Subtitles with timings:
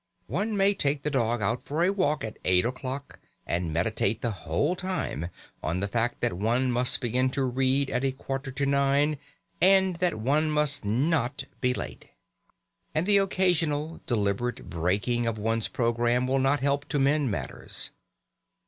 [0.25, 4.31] One may take the dog out for a walk at eight o'clock, and meditate the
[4.31, 5.29] whole time
[5.61, 9.19] on the fact that one must begin to read at a quarter to nine,
[9.61, 12.07] and that one must not be late.
[12.95, 17.91] And the occasional deliberate breaking of one's programme will not help to mend matters.